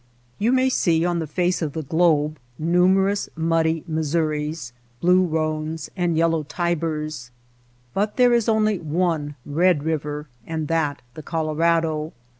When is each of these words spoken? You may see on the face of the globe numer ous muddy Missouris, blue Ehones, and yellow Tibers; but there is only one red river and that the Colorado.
You 0.39 0.51
may 0.51 0.67
see 0.67 1.05
on 1.05 1.19
the 1.19 1.27
face 1.27 1.61
of 1.61 1.73
the 1.73 1.83
globe 1.83 2.39
numer 2.59 3.11
ous 3.11 3.29
muddy 3.35 3.83
Missouris, 3.87 4.71
blue 4.99 5.27
Ehones, 5.27 5.89
and 5.95 6.17
yellow 6.17 6.41
Tibers; 6.41 7.29
but 7.93 8.17
there 8.17 8.33
is 8.33 8.49
only 8.49 8.79
one 8.79 9.35
red 9.45 9.83
river 9.83 10.27
and 10.47 10.67
that 10.69 11.03
the 11.13 11.21
Colorado. 11.21 12.13